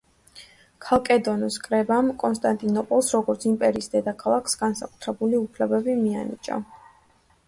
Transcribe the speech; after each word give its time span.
ქალკედონის 0.85 1.57
კრებამ 1.65 2.07
კონსტანტინოპოლს, 2.23 3.11
როგორც 3.17 3.45
იმპერიის 3.49 3.91
დედაქალაქს, 3.97 4.57
განსაკუთრებული 4.63 5.37
უფლებები 5.41 5.95
მიანიჭა. 6.01 6.59